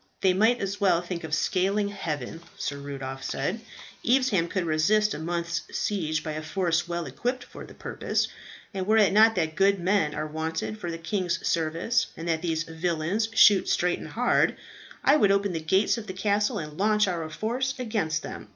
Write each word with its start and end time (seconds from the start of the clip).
"They 0.21 0.33
might 0.33 0.59
as 0.59 0.81
well 0.81 0.99
think 1.03 1.23
of 1.23 1.31
scaling 1.31 1.89
heaven," 1.89 2.41
Sir 2.57 2.77
Rudolph 2.77 3.23
said. 3.23 3.61
"Evesham 4.03 4.47
could 4.47 4.65
resist 4.65 5.13
a 5.13 5.19
month's 5.19 5.61
siege 5.77 6.23
by 6.23 6.31
a 6.31 6.41
force 6.41 6.87
well 6.87 7.05
equipped 7.05 7.43
for 7.43 7.67
the 7.67 7.75
purpose; 7.75 8.27
and 8.73 8.87
were 8.87 8.97
it 8.97 9.13
not 9.13 9.35
that 9.35 9.53
good 9.55 9.79
men 9.79 10.15
are 10.15 10.25
wanted 10.25 10.79
for 10.79 10.89
the 10.89 10.97
king's 10.97 11.47
service, 11.47 12.07
and 12.17 12.27
that 12.27 12.41
these 12.41 12.63
villains 12.63 13.29
shoot 13.35 13.69
straight 13.69 13.99
and 13.99 14.07
hard, 14.07 14.57
I 15.03 15.17
would 15.17 15.31
open 15.31 15.53
the 15.53 15.59
gates 15.59 15.99
of 15.99 16.07
the 16.07 16.13
castle 16.13 16.57
and 16.57 16.79
launch 16.79 17.07
our 17.07 17.29
force 17.29 17.75
against 17.77 18.23
them. 18.23 18.49